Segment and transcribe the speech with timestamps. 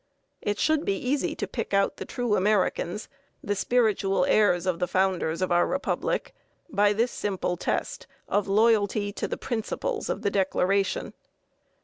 [0.41, 3.07] It should be easy to pick out the true Americans
[3.43, 6.33] the spiritual heirs of the founders of our Republic
[6.71, 11.13] by this simple test of loyalty to the principles of the Declaration.